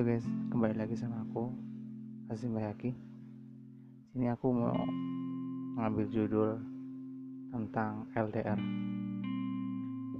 Halo 0.00 0.16
guys, 0.16 0.24
kembali 0.48 0.80
lagi 0.80 0.96
sama 0.96 1.28
aku 1.28 1.52
Hasim 2.32 2.56
Bayaki. 2.56 2.96
Sini 4.08 4.32
aku 4.32 4.48
mau 4.48 4.72
ngambil 5.76 6.08
judul 6.08 6.56
tentang 7.52 8.08
LDR. 8.16 8.56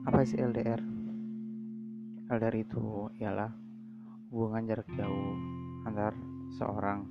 Apa 0.04 0.20
sih 0.20 0.36
LDR? 0.36 0.84
LDR 2.28 2.56
itu 2.60 3.08
ialah 3.24 3.48
hubungan 4.28 4.68
jarak 4.68 4.84
jauh 5.00 5.32
antar 5.88 6.12
seorang 6.60 7.08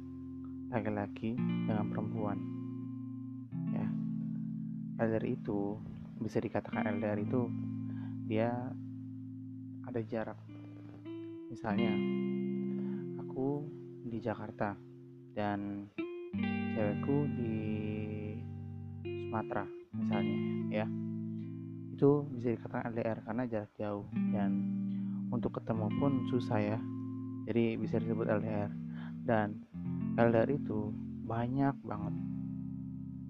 laki-laki 0.70 1.34
dengan 1.66 1.90
perempuan. 1.90 2.38
Ya, 3.74 3.90
LDR 5.10 5.26
itu 5.26 5.74
bisa 6.22 6.38
dikatakan 6.38 6.86
LDR 6.86 7.18
itu 7.18 7.50
dia 8.30 8.54
ada 9.90 10.02
jarak. 10.06 10.38
Misalnya, 11.50 11.98
di 14.06 14.18
Jakarta 14.22 14.76
dan 15.36 15.88
cewekku 16.76 17.18
di 17.36 17.56
Sumatera 19.04 19.66
misalnya 19.96 20.38
ya. 20.72 20.88
Itu 21.96 22.28
bisa 22.32 22.56
dikatakan 22.56 22.96
LDR 22.96 23.20
karena 23.28 23.44
jarak 23.48 23.72
jauh 23.76 24.08
dan 24.32 24.52
untuk 25.30 25.60
ketemu 25.60 25.88
pun 26.00 26.12
susah 26.32 26.60
ya. 26.60 26.80
Jadi 27.48 27.76
bisa 27.80 28.00
disebut 28.00 28.28
LDR 28.30 28.72
dan 29.28 29.64
LDR 30.16 30.50
itu 30.54 30.92
banyak 31.28 31.76
banget 31.84 32.16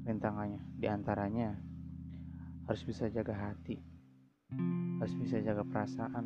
rintangannya. 0.05 0.61
Di 0.77 0.87
antaranya 0.89 1.57
harus 2.69 2.85
bisa 2.85 3.09
jaga 3.09 3.33
hati 3.33 3.81
harus 5.01 5.13
bisa 5.17 5.41
jaga 5.41 5.65
perasaan 5.65 6.25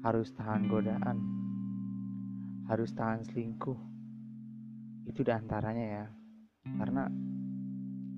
harus 0.00 0.32
tahan 0.32 0.64
godaan 0.68 1.39
harus 2.70 2.94
tahan 2.94 3.26
selingkuh. 3.26 3.74
Itu 5.10 5.26
di 5.26 5.32
antaranya 5.34 5.86
ya. 5.90 6.06
Karena 6.78 7.02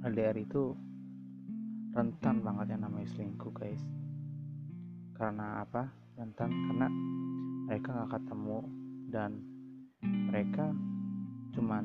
LDR 0.05 0.36
itu 0.36 0.77
rentan 1.97 2.45
banget 2.45 2.77
yang 2.77 2.84
namanya 2.84 3.08
selingkuh 3.17 3.48
guys. 3.56 3.80
Karena 5.17 5.64
apa? 5.64 5.89
Rentan 6.20 6.53
karena 6.53 6.86
mereka 7.64 7.97
nggak 7.97 8.12
ketemu 8.20 8.58
dan 9.08 9.41
mereka 10.05 10.69
cuman 11.56 11.84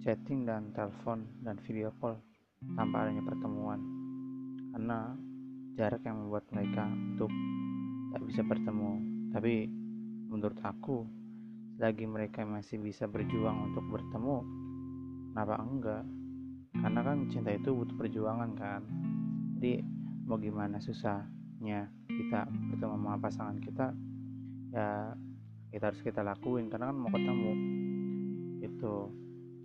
chatting 0.00 0.48
dan 0.48 0.72
telepon 0.72 1.28
dan 1.44 1.60
video 1.68 1.92
call 2.00 2.16
tanpa 2.72 3.04
adanya 3.04 3.20
pertemuan. 3.28 3.84
Karena 4.72 5.12
jarak 5.76 6.00
yang 6.08 6.24
membuat 6.24 6.48
mereka 6.56 6.88
untuk 6.88 7.28
tak 8.16 8.24
bisa 8.24 8.40
bertemu. 8.40 8.92
Tapi 9.28 9.68
menurut 10.32 10.56
aku 10.64 11.17
selagi 11.78 12.10
mereka 12.10 12.42
masih 12.42 12.82
bisa 12.82 13.06
berjuang 13.06 13.70
untuk 13.70 13.86
bertemu 13.86 14.42
kenapa 15.30 15.56
enggak? 15.62 16.04
Karena 16.74 17.00
kan 17.06 17.18
cinta 17.30 17.54
itu 17.54 17.70
butuh 17.70 17.94
perjuangan 17.94 18.50
kan. 18.58 18.82
Jadi 19.54 19.86
mau 20.26 20.42
gimana 20.42 20.82
susahnya 20.82 21.86
kita 22.10 22.50
bertemu 22.50 22.94
sama 22.98 23.22
pasangan 23.22 23.58
kita 23.62 23.94
ya 24.74 25.14
kita 25.70 25.94
harus 25.94 26.02
kita 26.02 26.26
lakuin 26.26 26.66
karena 26.66 26.90
kan 26.90 26.98
mau 26.98 27.14
ketemu. 27.14 27.52
Itu 28.58 28.94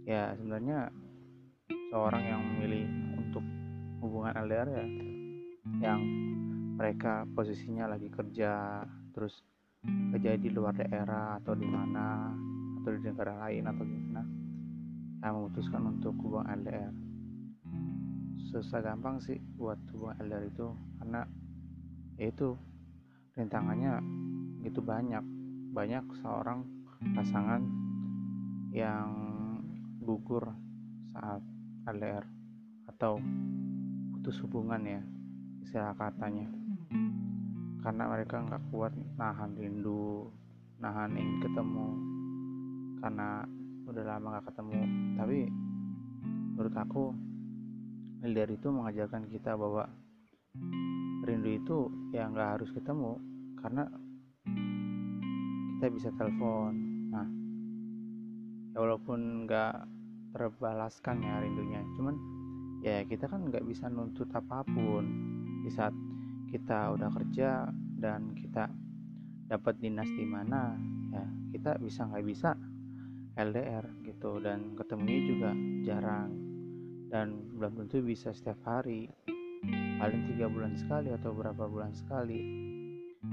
ya 0.05 0.37
sebenarnya 0.37 0.93
seorang 1.89 2.23
yang 2.29 2.41
memilih 2.45 2.85
untuk 3.17 3.41
hubungan 4.05 4.37
LDR 4.37 4.69
ya 4.69 4.85
yang 5.81 6.01
mereka 6.77 7.25
posisinya 7.33 7.89
lagi 7.89 8.13
kerja 8.13 8.85
terus 9.17 9.41
kerja 9.83 10.39
di 10.39 10.49
luar 10.49 10.75
daerah 10.75 11.39
atau 11.39 11.53
di 11.55 11.67
mana 11.67 12.31
atau 12.79 12.89
di 12.95 12.99
negara 13.03 13.47
lain 13.47 13.63
atau 13.67 13.83
gimana 13.83 14.23
yang 15.23 15.33
memutuskan 15.39 15.81
untuk 15.87 16.15
hubungan 16.19 16.51
LDR 16.63 16.93
susah 18.53 18.85
gampang 18.85 19.17
sih 19.17 19.41
buat 19.57 19.81
hubungan 19.89 20.29
LDR 20.29 20.45
itu 20.45 20.67
karena 21.01 21.25
ya 22.21 22.29
itu 22.29 22.53
rintangannya 23.33 23.97
gitu 24.61 24.77
banyak. 24.85 25.25
Banyak 25.73 26.05
seorang 26.21 26.61
pasangan 27.17 27.65
yang 28.69 29.09
gugur 30.05 30.53
saat 31.17 31.41
LDR 31.89 32.21
atau 32.93 33.17
putus 34.13 34.37
hubungan 34.45 34.85
ya 34.85 35.01
istilah 35.65 35.97
katanya 35.97 36.45
karena 37.83 38.07
mereka 38.07 38.39
nggak 38.39 38.63
kuat 38.71 38.95
nahan 39.19 39.59
rindu 39.59 40.31
nahan 40.79 41.11
ingin 41.19 41.37
ketemu. 41.43 41.87
Karena 43.03 43.43
udah 43.83 44.03
lama 44.07 44.27
nggak 44.39 44.47
ketemu. 44.47 44.79
Tapi 45.19 45.39
menurut 46.55 46.75
aku 46.79 47.03
LDR 48.23 48.51
itu 48.55 48.67
mengajarkan 48.71 49.27
kita 49.27 49.59
bahwa 49.59 49.83
rindu 51.27 51.49
itu 51.51 51.77
ya 52.15 52.31
nggak 52.31 52.59
harus 52.59 52.71
ketemu. 52.71 53.19
Karena 53.59 53.83
kita 55.75 55.87
bisa 55.91 56.09
telepon. 56.15 56.71
Nah 57.11 57.27
ya 58.71 58.77
walaupun 58.79 59.43
nggak 59.43 59.75
terbalaskan 60.31 61.19
ya 61.19 61.43
rindunya. 61.43 61.83
Cuman 61.99 62.15
ya 62.79 63.03
kita 63.03 63.27
kan 63.27 63.51
nggak 63.51 63.67
bisa 63.67 63.91
nuntut 63.91 64.31
apa 64.31 64.63
pun. 64.63 65.03
Di 65.63 65.71
saat 65.71 65.95
kita 66.53 66.93
udah 66.93 67.09
kerja 67.09 67.65
dan 67.97 68.37
kita 68.37 68.69
dapat 69.49 69.73
dinas 69.81 70.05
di 70.13 70.21
mana 70.21 70.77
ya 71.09 71.25
kita 71.49 71.81
bisa 71.81 72.05
nggak 72.05 72.25
bisa 72.29 72.53
LDR 73.33 73.81
gitu 74.05 74.37
dan 74.37 74.77
ketemunya 74.77 75.19
juga 75.25 75.51
jarang. 75.81 76.29
Dan 77.09 77.57
belum 77.57 77.85
tentu 77.85 78.05
bisa 78.05 78.29
setiap 78.29 78.61
hari 78.65 79.09
paling 79.97 80.29
tiga 80.29 80.45
bulan 80.45 80.77
sekali 80.77 81.09
atau 81.09 81.33
berapa 81.33 81.65
bulan 81.65 81.89
sekali. 81.97 82.41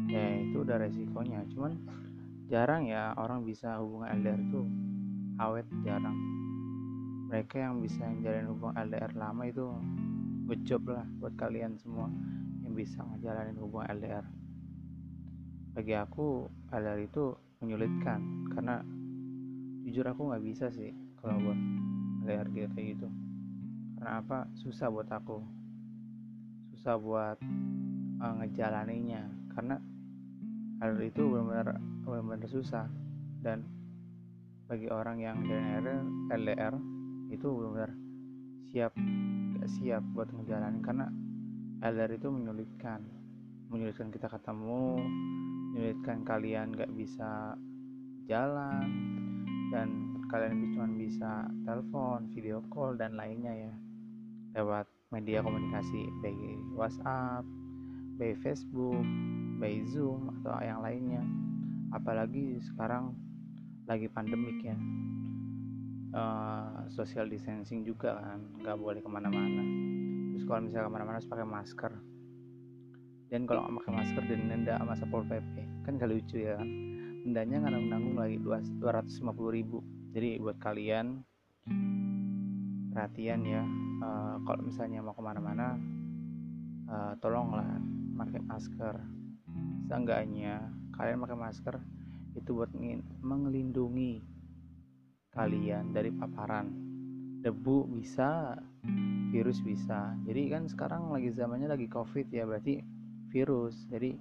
Ya 0.08 0.40
itu 0.40 0.64
udah 0.64 0.80
resikonya 0.80 1.44
cuman 1.52 1.76
jarang 2.48 2.88
ya 2.88 3.12
orang 3.20 3.44
bisa 3.44 3.76
hubungan 3.84 4.16
LDR 4.16 4.40
tuh 4.48 4.66
awet 5.36 5.68
jarang. 5.84 6.16
Mereka 7.28 7.60
yang 7.60 7.84
bisa 7.84 8.00
menjalin 8.08 8.48
hubungan 8.48 8.76
LDR 8.88 9.12
lama 9.12 9.44
itu 9.44 9.68
good 10.48 10.64
lah 10.88 11.06
buat 11.20 11.36
kalian 11.36 11.76
semua 11.78 12.08
bisa 12.80 13.04
ngejalanin 13.04 13.60
hubungan 13.60 13.92
LDR 14.00 14.26
bagi 15.70 15.94
aku 15.94 16.50
LDR 16.74 17.00
itu 17.06 17.30
menyulitkan 17.62 18.20
karena 18.50 18.82
jujur 19.86 20.02
aku 20.02 20.32
nggak 20.32 20.44
bisa 20.44 20.66
sih 20.72 20.90
kalau 21.22 21.38
buat 21.38 21.58
LDR 22.26 22.46
gitu 22.52 22.68
kayak 22.74 22.86
gitu. 22.96 23.08
Karena 23.96 24.10
apa? 24.20 24.38
Susah 24.58 24.88
buat 24.90 25.08
aku. 25.08 25.38
Susah 26.74 26.94
buat 26.98 27.38
uh, 28.20 28.34
ngejalaninya 28.42 29.24
karena 29.54 29.76
LDR 30.80 31.08
itu 31.12 31.22
benar-benar 31.22 31.66
benar-benar 32.02 32.50
susah. 32.50 32.86
Dan 33.40 33.64
bagi 34.66 34.90
orang 34.90 35.22
yang 35.22 35.38
LDR 35.46 36.02
LDR 36.34 36.74
itu 37.30 37.46
benar-benar 37.46 37.92
siap 38.70 38.92
gak 39.58 39.70
siap 39.80 40.02
buat 40.12 40.28
ngejalanin. 40.34 40.82
Karena 40.82 41.06
LDR 41.80 42.12
itu 42.12 42.28
menyulitkan. 42.28 43.00
Menyulitkan 43.72 44.12
kita 44.12 44.28
ketemu 44.28 45.00
menyulitkan 45.72 46.26
kalian 46.28 46.76
gak 46.76 46.92
bisa 46.92 47.56
jalan 48.28 48.84
dan 49.72 49.88
kalian 50.28 50.74
cuma 50.76 50.86
bisa 50.92 51.46
telepon 51.64 52.28
video 52.36 52.60
call 52.68 53.00
dan 53.00 53.16
lainnya 53.16 53.54
ya. 53.56 53.74
Lewat 54.60 54.92
media 55.08 55.40
komunikasi 55.40 56.10
baik 56.20 56.60
WhatsApp 56.76 57.48
baik 58.20 58.36
Facebook 58.44 59.00
baik 59.56 59.88
Zoom 59.88 60.28
atau 60.40 60.60
yang 60.60 60.84
lainnya. 60.84 61.24
Apalagi 61.96 62.60
sekarang 62.60 63.16
lagi 63.88 64.04
pandemik 64.12 64.60
ya. 64.60 64.76
Uh, 66.10 66.84
social 66.90 67.24
distancing 67.30 67.86
juga 67.86 68.18
kan 68.18 68.42
nggak 68.60 68.76
boleh 68.76 68.98
ke 68.98 69.06
mana-mana 69.06 69.62
kalau 70.44 70.64
misalnya 70.64 70.88
ke 70.88 70.92
mana-mana 70.92 71.16
harus 71.18 71.30
pakai 71.30 71.46
masker. 71.46 71.92
Dan 73.30 73.46
kalau 73.46 73.62
nggak 73.62 73.74
pakai 73.82 73.92
masker 73.94 74.22
dan 74.26 74.40
denda 74.50 74.74
sama 74.82 74.94
satpol 74.98 75.22
pp 75.22 75.54
kan 75.86 75.94
gak 75.96 76.10
lucu 76.10 76.42
ya 76.42 76.58
kan? 76.58 76.68
Dendanya 77.22 77.56
nggak 77.62 77.72
nanggung 77.88 78.16
lagi 78.18 78.36
250 78.42 79.56
ribu. 79.56 79.78
Jadi 80.10 80.42
buat 80.42 80.58
kalian 80.58 81.22
perhatian 82.90 83.40
ya. 83.46 83.62
Uh, 84.00 84.40
kalau 84.48 84.64
misalnya 84.64 85.04
mau 85.04 85.12
ke 85.12 85.22
mana-mana 85.22 85.76
uh, 86.90 87.12
tolonglah 87.22 87.68
pakai 88.18 88.40
masker. 88.42 88.96
Seenggaknya 89.86 90.66
kalian 90.96 91.22
pakai 91.22 91.38
masker 91.38 91.76
itu 92.34 92.50
buat 92.54 92.70
mengelindungi 93.22 94.22
kalian 95.34 95.94
dari 95.94 96.10
paparan. 96.10 96.66
Debu 97.40 97.88
bisa 97.88 98.52
virus 99.40 99.64
bisa. 99.64 100.12
Jadi 100.28 100.52
kan 100.52 100.68
sekarang 100.68 101.08
lagi 101.08 101.32
zamannya 101.32 101.72
lagi 101.72 101.88
covid 101.88 102.28
ya 102.28 102.44
berarti 102.44 102.84
virus. 103.32 103.88
Jadi 103.88 104.12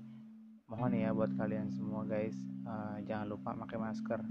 mohon 0.71 0.95
ya 0.95 1.11
buat 1.11 1.35
kalian 1.35 1.75
semua 1.75 2.07
guys 2.07 2.39
uh, 2.63 3.03
jangan 3.03 3.35
lupa 3.35 3.51
pakai 3.67 3.83
masker. 3.83 4.23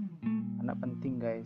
Karena 0.57 0.73
penting 0.73 1.21
guys. 1.21 1.45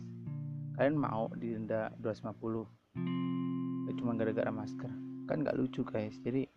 Kalian 0.80 0.96
mau 0.96 1.28
didenda 1.36 1.92
250 2.00 3.84
gak 3.84 3.94
cuma 4.00 4.16
gara-gara 4.16 4.48
masker. 4.48 4.88
Kan 5.28 5.44
nggak 5.44 5.60
lucu 5.60 5.84
guys. 5.84 6.16
Jadi 6.24 6.48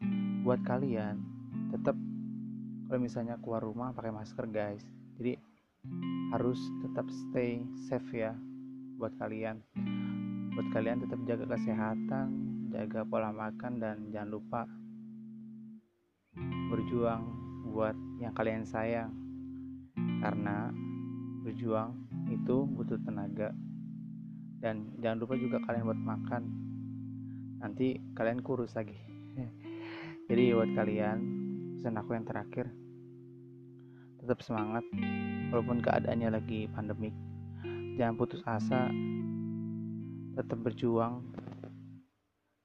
buat 0.47 0.63
kalian 0.63 1.19
tetap 1.75 1.99
kalau 2.87 3.03
misalnya 3.03 3.35
keluar 3.43 3.67
rumah 3.67 3.91
pakai 3.91 4.15
masker 4.15 4.47
guys. 4.47 4.87
Jadi 5.19 5.35
harus 6.31 6.59
tetap 6.87 7.03
stay 7.11 7.67
safe 7.91 8.15
ya 8.15 8.31
buat 8.95 9.11
kalian. 9.19 9.59
Buat 10.55 10.71
kalian 10.71 11.03
tetap 11.03 11.19
jaga 11.27 11.51
kesehatan 11.51 12.56
jaga 12.77 13.01
pola 13.09 13.33
makan 13.33 13.81
dan 13.81 14.05
jangan 14.13 14.37
lupa 14.37 14.61
berjuang 16.69 17.25
buat 17.73 17.97
yang 18.21 18.37
kalian 18.37 18.61
sayang. 18.69 19.09
Karena 20.21 20.69
berjuang 21.41 21.97
itu 22.29 22.69
butuh 22.69 23.01
tenaga. 23.01 23.49
Dan 24.61 24.93
jangan 25.01 25.25
lupa 25.25 25.33
juga 25.41 25.57
kalian 25.65 25.89
buat 25.89 26.01
makan. 26.05 26.43
Nanti 27.65 27.97
kalian 28.13 28.45
kurus 28.45 28.77
lagi. 28.77 28.97
Jadi 30.29 30.53
buat 30.53 30.69
kalian 30.77 31.17
pesan 31.81 31.97
aku 31.97 32.13
yang 32.13 32.29
terakhir. 32.29 32.69
Tetap 34.21 34.37
semangat 34.45 34.85
walaupun 35.49 35.81
keadaannya 35.81 36.29
lagi 36.29 36.69
pandemik. 36.69 37.17
Jangan 37.97 38.13
putus 38.21 38.45
asa. 38.45 38.85
Tetap 40.37 40.61
berjuang 40.61 41.25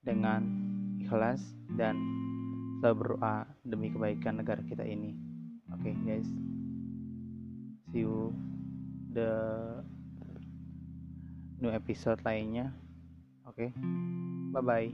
dengan 0.02 0.43
ikhlas 0.99 1.40
dan 1.78 1.99
selalu 2.82 2.99
berdoa 2.99 3.46
demi 3.62 3.88
kebaikan 3.94 4.43
negara 4.43 4.60
kita 4.66 4.82
ini. 4.82 5.14
Oke 5.70 5.90
okay, 5.90 5.94
guys. 6.04 6.28
See 7.90 8.02
you 8.02 8.34
the 9.14 9.31
new 11.62 11.70
episode 11.70 12.19
lainnya. 12.26 12.75
Oke. 13.46 13.70
Okay? 13.70 13.70
bye 14.52 14.60
bye 14.60 14.93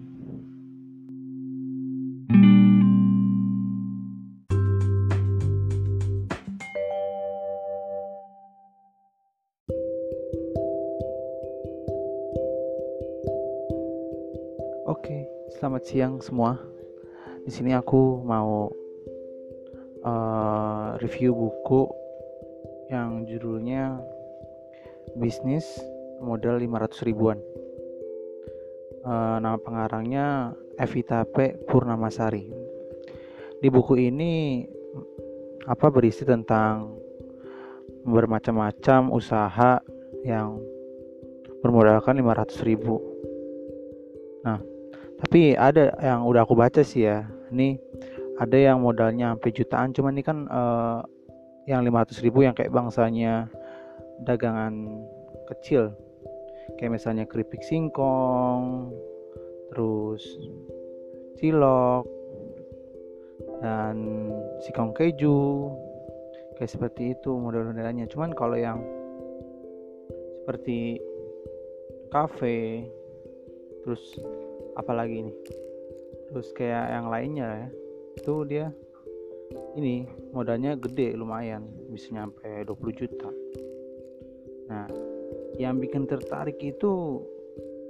selamat 15.59 15.83
siang 15.91 16.15
semua. 16.23 16.55
Di 17.43 17.51
sini 17.51 17.75
aku 17.75 18.23
mau 18.23 18.71
uh, 20.07 20.95
review 21.03 21.35
buku 21.35 21.83
yang 22.95 23.27
judulnya 23.27 23.99
Bisnis 25.19 25.67
Modal 26.23 26.63
500 26.63 27.03
Ribuan. 27.11 27.43
Uh, 29.03 29.43
nama 29.43 29.59
pengarangnya 29.59 30.55
Evita 30.79 31.27
P. 31.27 31.59
Purnamasari. 31.67 32.47
Di 33.59 33.67
buku 33.67 33.99
ini 33.99 34.63
apa 35.67 35.91
berisi 35.91 36.23
tentang 36.23 36.95
bermacam-macam 38.07 39.11
usaha 39.11 39.83
yang 40.23 40.63
bermodalkan 41.67 42.15
500 42.15 42.63
ribu. 42.63 43.03
Nah, 44.47 44.78
tapi 45.29 45.53
ada 45.61 45.93
yang 46.01 46.25
udah 46.25 46.49
aku 46.49 46.57
baca 46.57 46.81
sih 46.81 47.05
ya. 47.05 47.29
Ini 47.53 47.77
ada 48.41 48.57
yang 48.57 48.81
modalnya 48.81 49.37
sampai 49.37 49.53
jutaan 49.53 49.93
cuman 49.93 50.17
ini 50.17 50.25
kan 50.25 50.49
uh, 50.49 51.05
yang 51.69 51.85
500 51.85 52.25
ribu 52.25 52.49
yang 52.49 52.57
kayak 52.57 52.73
bangsanya 52.73 53.45
dagangan 54.25 55.05
kecil. 55.53 55.93
Kayak 56.81 56.97
misalnya 56.97 57.29
keripik 57.29 57.61
singkong 57.61 58.89
terus 59.69 60.25
cilok 61.37 62.09
dan 63.61 64.33
singkong 64.65 64.97
keju 64.97 65.69
kayak 66.57 66.73
seperti 66.73 67.13
itu 67.13 67.37
model-modelnya 67.37 68.09
cuman 68.09 68.33
kalau 68.33 68.57
yang 68.57 68.81
seperti 70.41 70.97
kafe 72.09 72.89
terus 73.85 74.01
apalagi 74.79 75.27
ini. 75.27 75.35
Terus 76.31 76.49
kayak 76.55 76.87
yang 76.95 77.07
lainnya 77.11 77.49
ya. 77.67 77.69
Itu 78.17 78.47
dia 78.47 78.71
ini 79.75 80.07
modalnya 80.31 80.79
gede 80.79 81.19
lumayan. 81.19 81.67
Bisa 81.91 82.15
nyampe 82.15 82.47
20 82.63 82.95
juta. 82.95 83.29
Nah 84.71 84.87
yang 85.59 85.83
bikin 85.83 86.07
tertarik 86.07 86.63
itu 86.63 87.21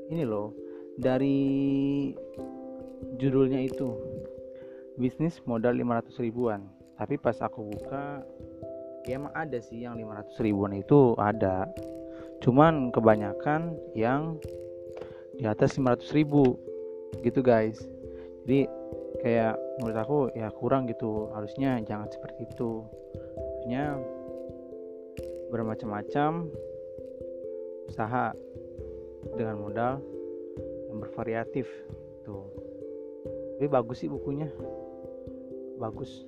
ini 0.08 0.24
loh. 0.24 0.56
Dari 0.98 1.38
judulnya 3.20 3.62
itu 3.62 3.94
bisnis 4.98 5.38
modal 5.46 5.78
500 5.78 6.18
ribuan. 6.24 6.66
Tapi 6.98 7.14
pas 7.14 7.38
aku 7.38 7.62
buka 7.62 8.26
ya 9.06 9.16
emang 9.16 9.30
ada 9.32 9.62
sih 9.62 9.86
yang 9.86 9.94
500 9.94 10.42
ribuan 10.42 10.74
itu 10.74 11.14
ada. 11.14 11.70
Cuman 12.42 12.90
kebanyakan 12.90 13.74
yang 13.94 14.38
di 15.38 15.46
atas 15.46 15.78
500 15.78 16.18
ribu 16.18 16.58
gitu 17.24 17.40
guys. 17.40 17.78
Jadi 18.44 18.68
kayak 19.24 19.56
menurut 19.80 19.98
aku 19.98 20.18
ya 20.36 20.48
kurang 20.52 20.88
gitu. 20.88 21.28
Harusnya 21.32 21.80
jangan 21.84 22.08
seperti 22.08 22.48
itu. 22.48 22.84
Harusnya 23.36 24.00
bermacam-macam 25.48 26.52
usaha 27.88 28.36
dengan 29.36 29.56
modal 29.56 30.00
yang 30.92 31.00
bervariatif 31.00 31.64
tuh 32.24 32.68
tapi 33.58 33.66
bagus 33.74 34.06
sih 34.06 34.06
bukunya. 34.06 34.46
Bagus. 35.82 36.22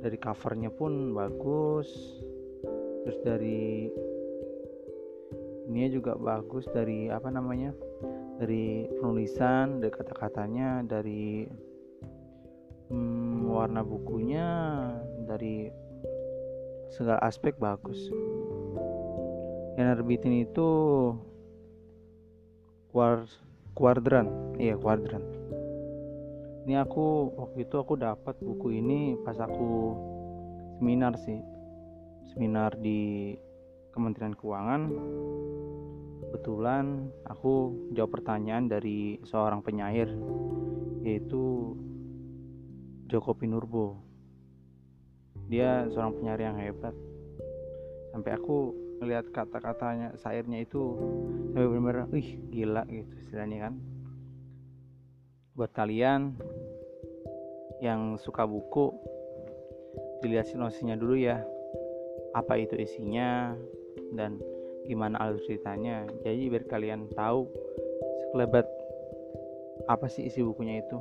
Dari 0.00 0.16
covernya 0.16 0.72
pun 0.72 1.12
bagus. 1.12 1.92
Terus 3.04 3.18
dari 3.20 3.92
ini 5.68 5.84
juga 5.92 6.16
bagus 6.16 6.64
dari 6.72 7.12
apa 7.12 7.28
namanya 7.28 7.76
dari 8.38 8.90
penulisan 8.98 9.78
dari 9.78 9.92
kata-katanya 9.94 10.82
dari 10.82 11.46
hmm, 12.90 13.46
warna 13.46 13.86
bukunya 13.86 14.46
dari 15.24 15.70
segala 16.90 17.22
aspek 17.22 17.54
bagus. 17.58 17.98
Yang 19.74 19.86
nerbitin 19.98 20.46
itu 20.46 20.68
kuadran. 23.74 24.54
Iya 24.58 24.78
kuadran. 24.78 25.22
Ini 26.64 26.80
aku 26.80 27.34
waktu 27.34 27.66
itu 27.66 27.76
aku 27.76 27.98
dapat 27.98 28.38
buku 28.40 28.78
ini 28.78 29.18
pas 29.26 29.36
aku 29.42 29.98
seminar 30.78 31.18
sih. 31.18 31.42
Seminar 32.32 32.74
di 32.80 33.34
Kementerian 33.92 34.34
Keuangan 34.34 34.90
kebetulan 36.34 37.14
aku 37.30 37.70
jawab 37.94 38.18
pertanyaan 38.18 38.66
dari 38.66 39.22
seorang 39.22 39.62
penyair 39.62 40.10
yaitu 41.06 41.78
Joko 43.06 43.38
Pinurbo. 43.38 44.02
Dia 45.46 45.86
seorang 45.94 46.18
penyair 46.18 46.42
yang 46.42 46.58
hebat. 46.58 46.90
Sampai 48.10 48.34
aku 48.34 48.74
melihat 48.98 49.30
kata-katanya 49.30 50.18
syairnya 50.18 50.66
itu 50.66 50.98
sampai 51.54 51.70
benar-benar 51.70 52.10
wih 52.10 52.42
gila 52.50 52.82
gitu 52.90 53.14
istilahnya 53.14 53.70
kan. 53.70 53.74
Buat 55.54 55.70
kalian 55.70 56.34
yang 57.78 58.18
suka 58.18 58.42
buku 58.42 58.90
dilihat 60.18 60.50
sinopsisnya 60.50 60.98
dulu 60.98 61.14
ya. 61.14 61.46
Apa 62.34 62.58
itu 62.58 62.74
isinya 62.74 63.54
dan 64.18 64.42
gimana 64.84 65.20
alur 65.20 65.40
ceritanya. 65.44 66.04
Jadi 66.22 66.48
biar 66.52 66.64
kalian 66.68 67.08
tahu 67.12 67.48
sekelebat 68.28 68.66
apa 69.90 70.06
sih 70.08 70.28
isi 70.28 70.40
bukunya 70.40 70.80
itu. 70.80 70.98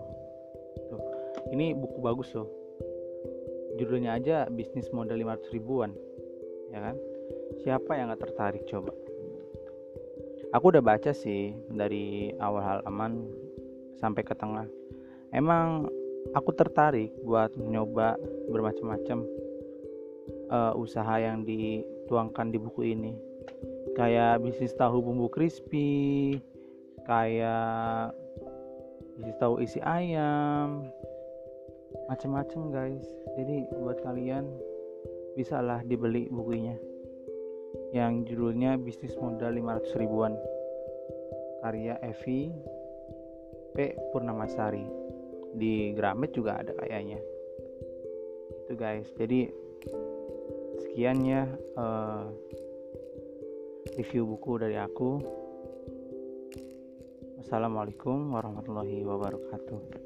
Tuh 0.89 1.01
ini 1.51 1.75
buku 1.75 1.99
bagus 1.99 2.31
loh. 2.33 2.49
Judulnya 3.77 4.17
aja 4.17 4.45
bisnis 4.49 4.89
modal 4.93 5.17
500 5.17 5.55
ribuan 5.55 5.91
ya 6.73 6.79
kan? 6.81 6.95
Siapa 7.61 7.91
yang 7.95 8.09
gak 8.13 8.23
tertarik 8.29 8.63
coba? 8.65 8.93
Aku 10.53 10.69
udah 10.69 10.85
baca 10.85 11.09
sih 11.13 11.53
dari 11.69 12.29
awal 12.37 12.61
halaman 12.61 13.25
sampai 13.97 14.21
ke 14.21 14.37
tengah. 14.37 14.69
Emang 15.33 15.89
aku 16.37 16.53
tertarik 16.53 17.09
buat 17.25 17.57
nyoba 17.57 18.21
bermacam-macam 18.53 19.25
uh, 20.53 20.73
usaha 20.77 21.17
yang 21.17 21.41
dituangkan 21.41 22.53
di 22.53 22.57
buku 22.61 22.93
ini 22.93 23.17
kayak 23.93 24.41
bisnis 24.41 24.73
tahu 24.73 25.01
bumbu 25.01 25.29
crispy 25.29 26.41
kayak 27.05 28.13
bisnis 29.17 29.37
tahu 29.37 29.61
isi 29.61 29.77
ayam 29.83 30.89
macem-macem 32.09 32.73
guys. 32.73 33.05
Jadi 33.37 33.69
buat 33.79 34.01
kalian 34.01 34.45
bisalah 35.37 35.81
dibeli 35.85 36.27
bukunya. 36.29 36.75
Yang 37.93 38.33
judulnya 38.33 38.77
bisnis 38.77 39.13
modal 39.17 39.53
500 39.57 40.01
ribuan. 40.01 40.33
Karya 41.63 41.95
Evi 42.03 42.51
P. 43.73 43.95
Purnamasari. 44.11 44.85
Di 45.53 45.93
Gramet 45.93 46.33
juga 46.33 46.59
ada 46.59 46.73
kayaknya. 46.75 47.21
Itu 48.65 48.73
guys. 48.75 49.09
Jadi 49.15 49.47
sekian 50.81 51.23
ya 51.23 51.45
uh, 51.77 52.27
review 53.97 54.25
buku 54.25 54.57
dari 54.57 54.77
aku. 54.77 55.21
Assalamualaikum 57.43 58.33
warahmatullahi 58.33 59.05
wabarakatuh 59.05 60.02